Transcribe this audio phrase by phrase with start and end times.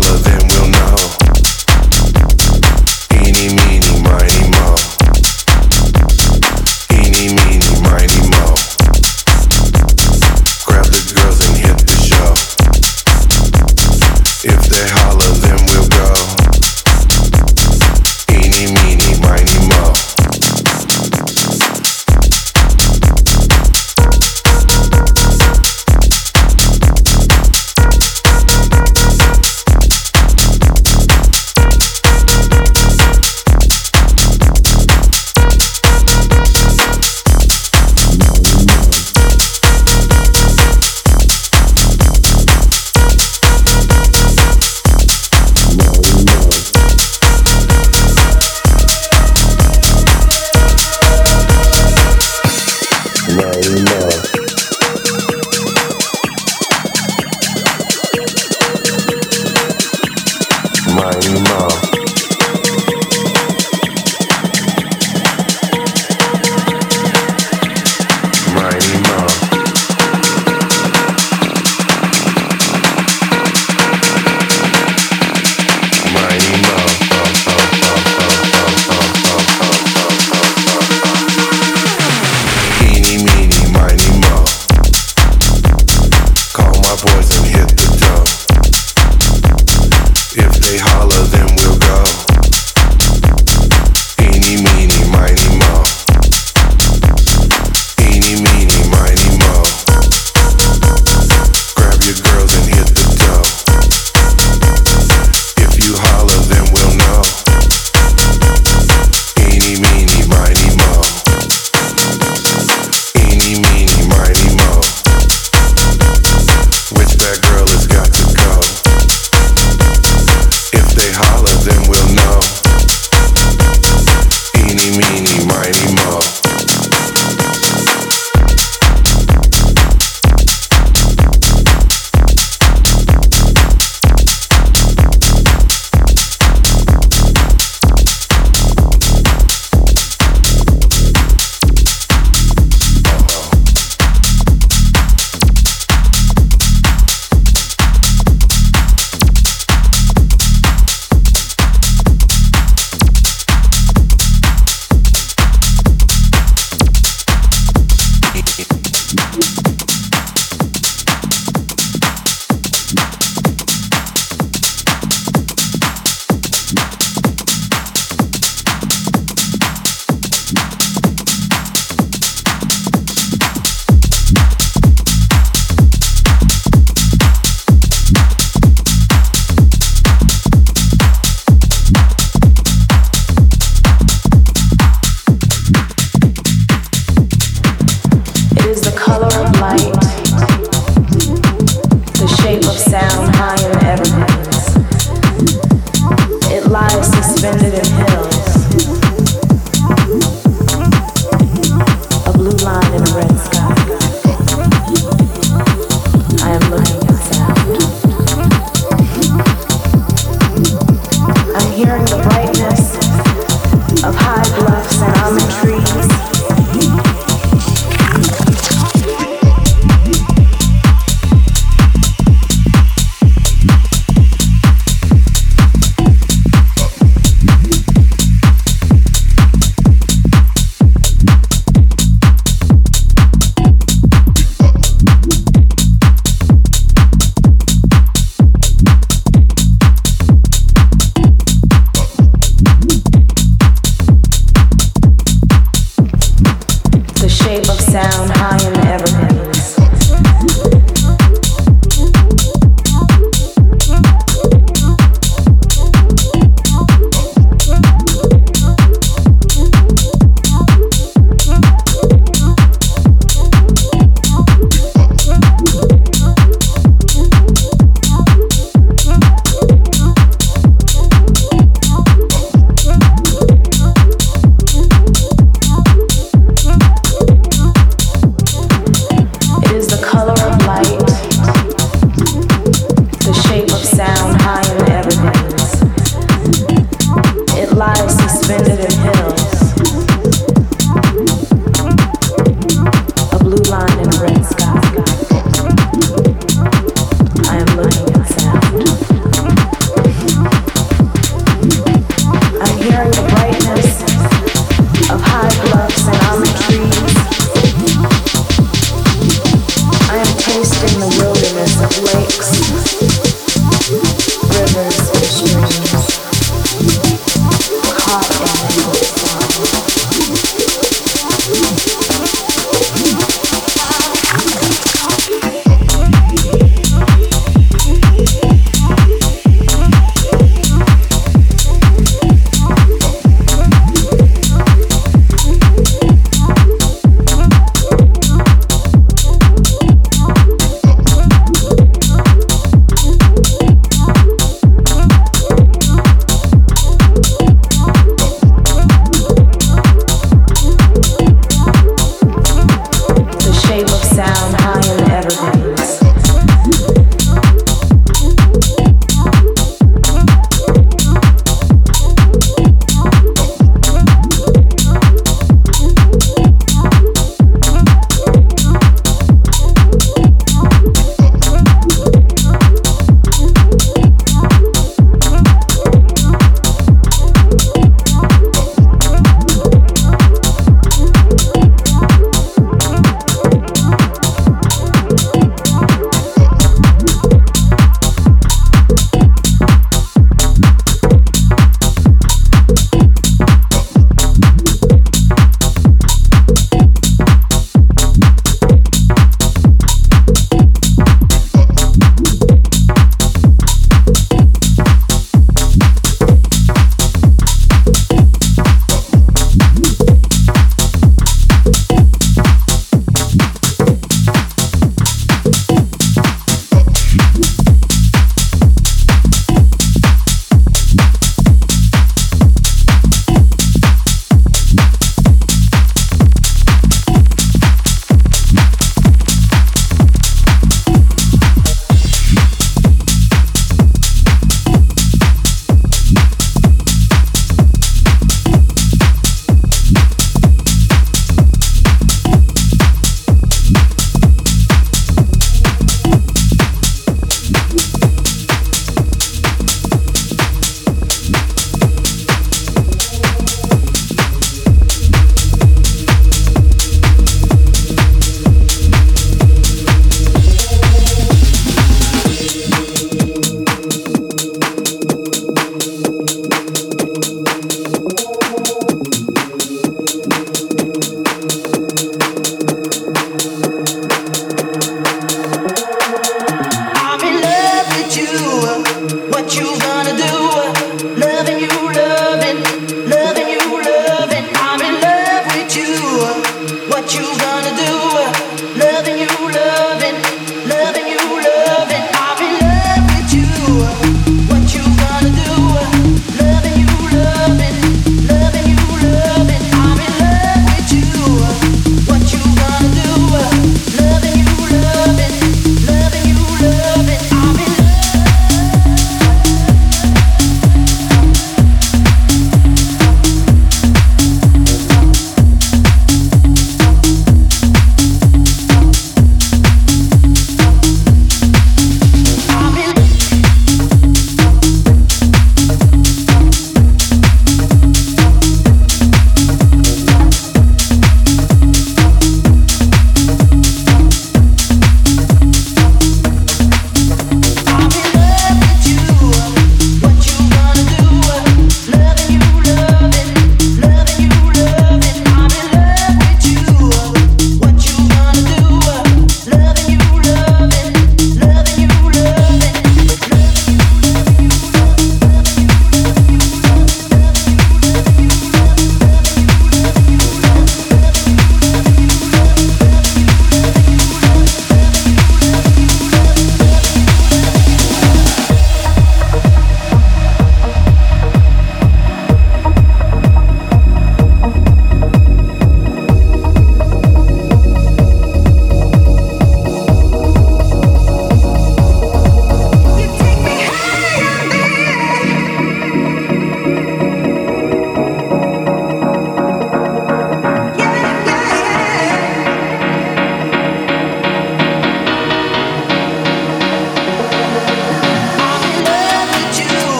[0.00, 0.27] Love.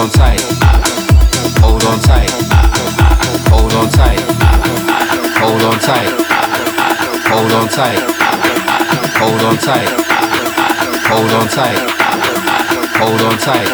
[0.00, 0.40] on tight,
[1.60, 2.30] hold on tight,
[3.50, 4.20] hold on tight,
[5.36, 6.08] hold on tight,
[7.28, 8.00] hold on tight,
[9.20, 9.90] hold on tight,
[11.04, 11.80] hold on tight,
[12.96, 13.68] hold on tight,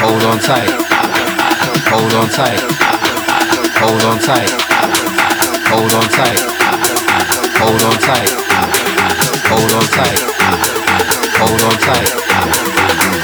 [0.00, 0.72] hold on tight,
[1.60, 2.62] hold on tight,
[3.76, 4.50] hold on tight,
[5.68, 6.40] hold on tight,
[7.60, 8.30] hold on tight,
[9.50, 10.20] hold on tight,
[11.36, 12.08] hold on tight,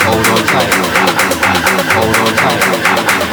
[0.04, 1.27] hold on tight.
[1.62, 1.76] 偷
[2.12, 3.27] 偷看我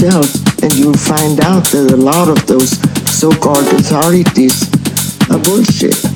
[0.00, 2.72] yourself and you'll find out that a lot of those
[3.10, 4.68] so-called authorities
[5.30, 6.15] are bullshit.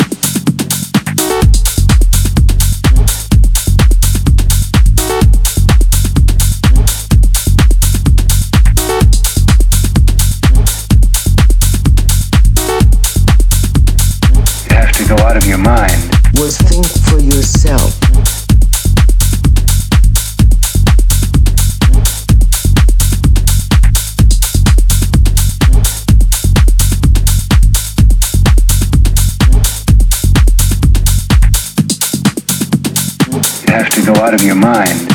[33.72, 35.06] Out of your mind.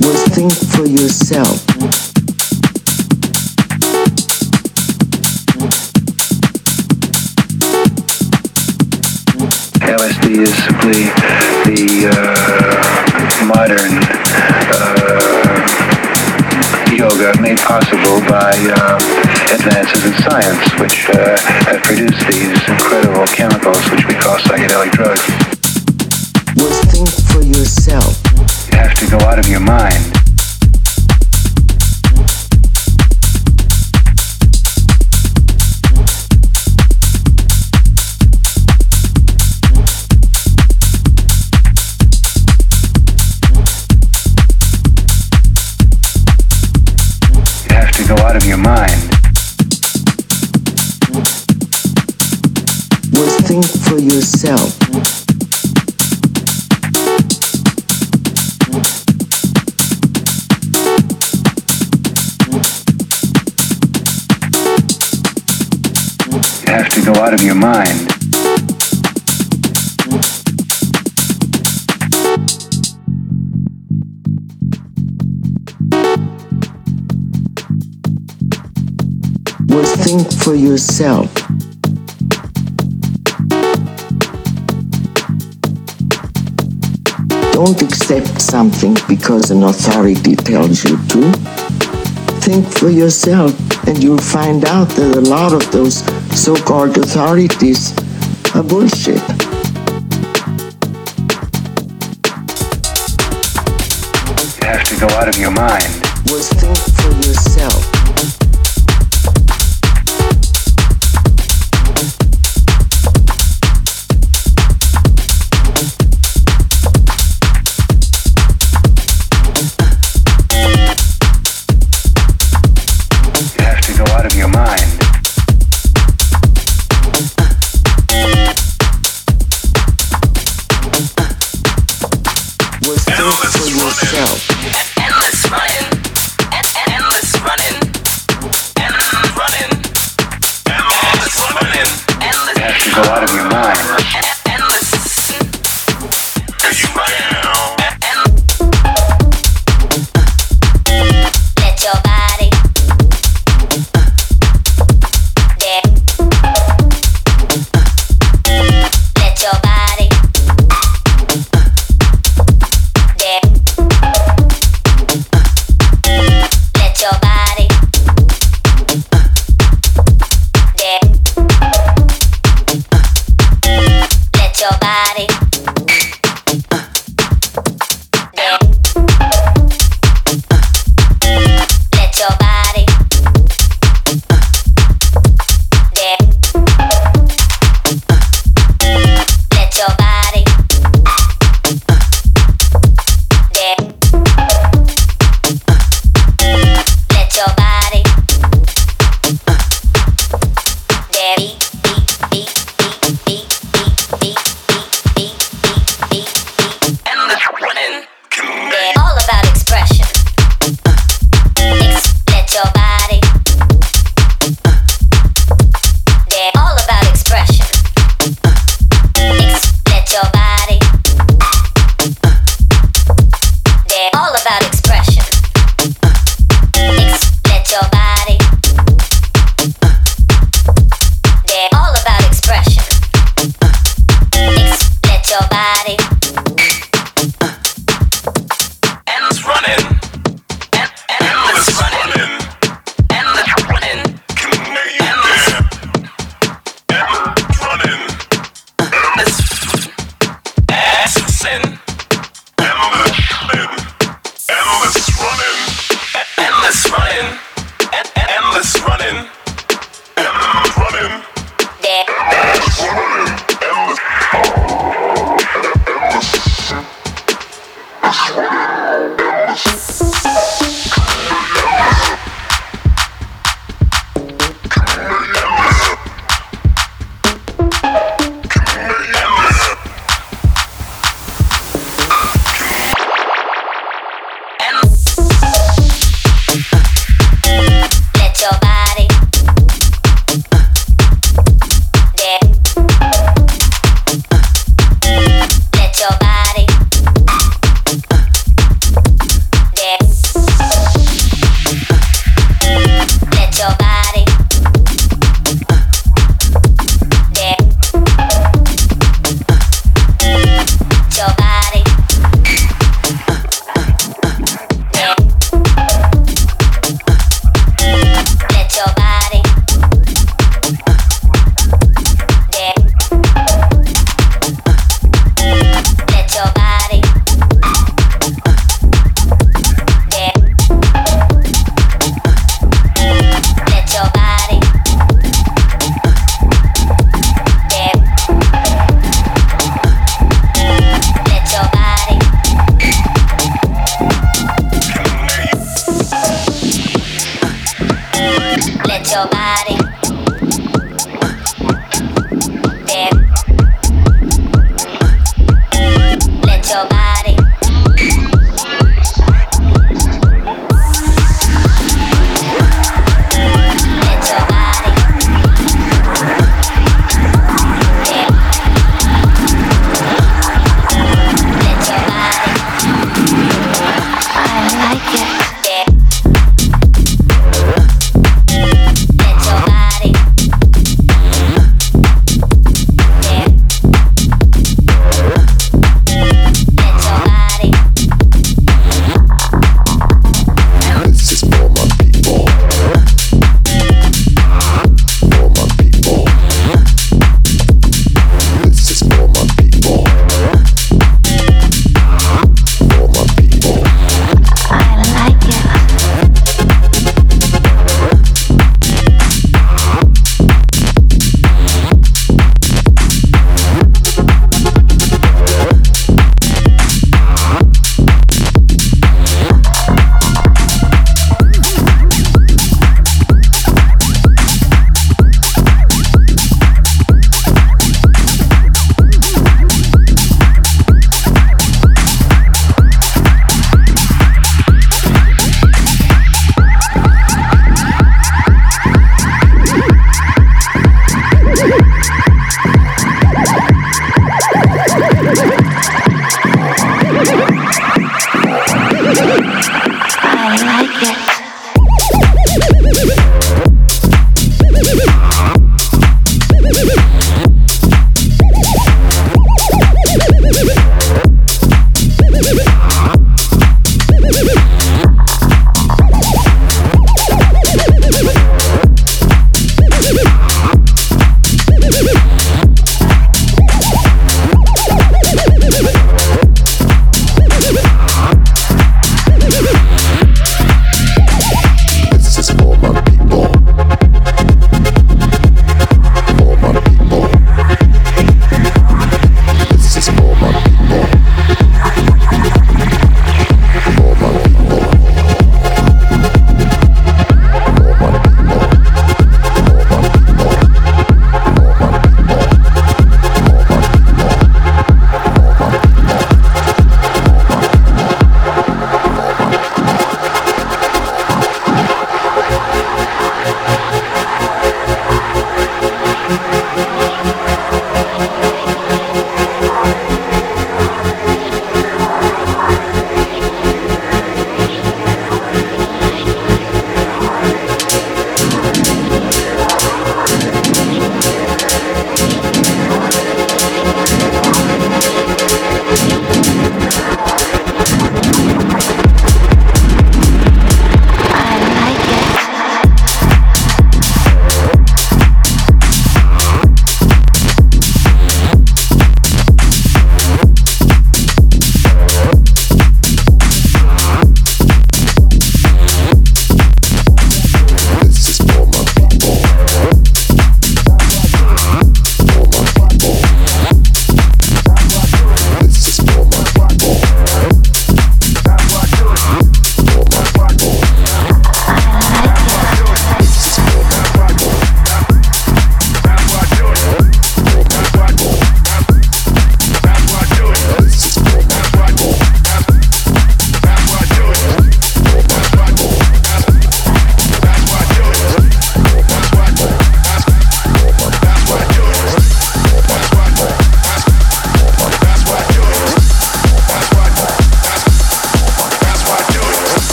[0.00, 1.66] Was think for yourself.
[9.80, 11.04] LSD is simply
[11.66, 12.20] the uh,
[13.46, 13.92] modern
[14.72, 14.92] uh,
[16.92, 19.19] yoga made possible by uh,
[19.52, 21.36] advances in science, which uh,
[21.66, 25.26] have produced these incredible chemicals which we call psychedelic drugs.
[26.56, 28.22] Was think for yourself.
[28.70, 30.04] You have to go out of your mind.
[47.66, 48.99] You have to go out of your mind.
[53.50, 54.78] Think for yourself.
[66.62, 68.06] You have to go out of your mind.
[80.04, 81.39] Think for yourself.
[87.62, 91.30] Don't accept something because an authority tells you to.
[92.40, 93.52] Think for yourself,
[93.86, 95.98] and you'll find out that a lot of those
[96.34, 97.92] so called authorities
[98.54, 99.20] are bullshit.
[104.56, 105.84] You have to go out of your mind.
[106.32, 107.99] Was think for yourself.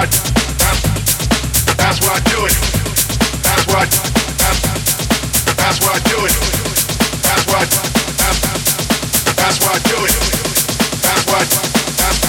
[0.00, 0.06] why
[0.56, 0.80] that's
[1.76, 2.56] that's why I do it.
[3.44, 3.84] That's why
[4.40, 4.60] that's
[5.60, 6.36] that's why I do it.
[7.26, 7.62] That's why
[8.20, 8.40] that's
[9.36, 10.16] that's why I do it.
[11.04, 11.42] That's why
[12.00, 12.20] that's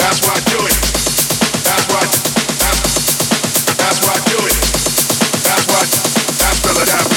[0.00, 0.78] that's why I do it.
[1.66, 2.02] That's why
[2.62, 2.82] that's
[3.78, 4.56] that's why I do it.
[5.46, 5.82] That's why
[6.40, 7.11] that's Philadelphia.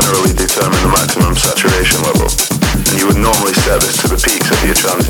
[0.00, 2.28] generally determine the maximum saturation level,
[2.72, 5.09] and you would normally service this to the peaks of your transient.